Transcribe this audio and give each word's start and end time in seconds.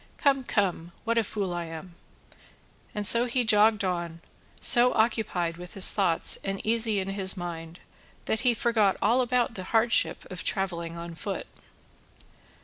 Come, 0.17 0.43
come, 0.43 0.93
what 1.03 1.19
a 1.19 1.23
fool 1.23 1.53
I 1.53 1.65
am!" 1.65 1.93
And 2.95 3.05
so 3.05 3.25
he 3.25 3.43
jogged 3.43 3.83
on, 3.83 4.21
so 4.59 4.93
occupied 4.95 5.57
with 5.57 5.75
his 5.75 5.91
thoughts 5.91 6.39
and 6.43 6.59
easy 6.65 6.97
in 6.99 7.09
his 7.09 7.37
mind 7.37 7.77
that 8.25 8.39
he 8.41 8.55
forgot 8.55 8.97
all 8.99 9.21
about 9.21 9.53
the 9.53 9.65
hardship 9.65 10.25
of 10.31 10.43
travelling 10.43 10.97
on 10.97 11.13
foot. 11.13 11.45